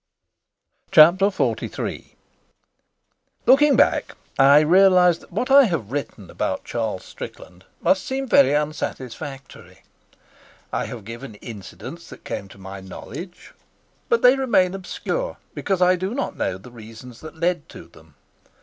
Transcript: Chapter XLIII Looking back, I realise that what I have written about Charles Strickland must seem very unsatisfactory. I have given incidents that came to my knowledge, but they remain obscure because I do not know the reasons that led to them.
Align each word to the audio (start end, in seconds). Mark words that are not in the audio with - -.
Chapter 0.89 1.29
XLIII 1.29 2.15
Looking 3.45 3.75
back, 3.75 4.15
I 4.39 4.61
realise 4.61 5.19
that 5.19 5.31
what 5.31 5.51
I 5.51 5.65
have 5.65 5.91
written 5.91 6.31
about 6.31 6.63
Charles 6.65 7.05
Strickland 7.05 7.65
must 7.83 8.03
seem 8.03 8.27
very 8.27 8.55
unsatisfactory. 8.55 9.83
I 10.73 10.85
have 10.87 11.05
given 11.05 11.35
incidents 11.35 12.09
that 12.09 12.25
came 12.25 12.47
to 12.47 12.57
my 12.57 12.79
knowledge, 12.81 13.53
but 14.09 14.23
they 14.23 14.35
remain 14.35 14.73
obscure 14.73 15.37
because 15.53 15.83
I 15.83 15.95
do 15.97 16.15
not 16.15 16.35
know 16.35 16.57
the 16.57 16.71
reasons 16.71 17.19
that 17.21 17.35
led 17.37 17.69
to 17.69 17.87
them. 17.87 18.15